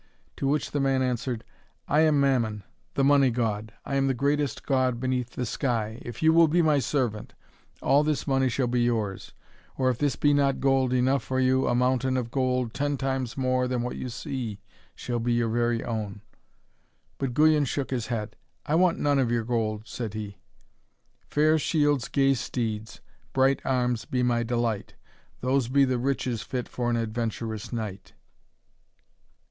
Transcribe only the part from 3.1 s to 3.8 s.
God.